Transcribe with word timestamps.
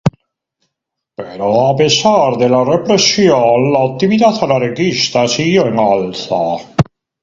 Pero 1.19 1.49
a 1.69 1.75
pesar 1.79 2.31
de 2.41 2.49
la 2.49 2.63
represión 2.63 3.71
la 3.71 3.83
actividad 3.93 4.35
anarquista 4.43 5.27
siguió 5.27 5.67
en 5.67 5.77
alza. 5.77 6.43